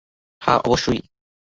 [0.41, 0.99] হ্যাঁ, অবশ্যই?